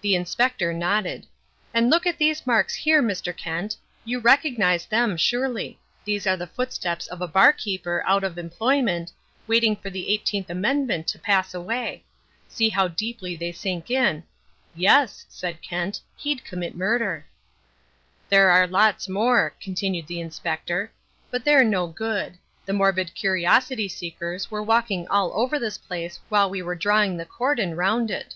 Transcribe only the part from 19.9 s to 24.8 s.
the Inspector, "but they're no good. The morbid curiosity seekers were